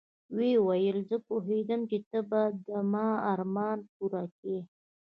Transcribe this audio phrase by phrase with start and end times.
[0.35, 4.61] ويې ويل زه پوهېدم چې ته به د ما ارمان پوره کيې.